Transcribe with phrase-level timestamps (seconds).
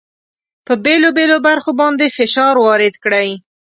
[0.65, 3.29] په بېلو بېلو برخو باندې فشار وارد کړئ.